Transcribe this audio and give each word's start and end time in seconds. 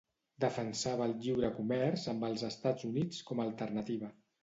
Defensava 0.45 1.09
el 1.09 1.13
lliure 1.27 1.53
comerç 1.59 2.09
amb 2.17 2.27
els 2.31 2.47
Estats 2.51 2.91
Units 2.93 3.25
com 3.31 3.45
a 3.47 3.51
alternativa. 3.53 4.15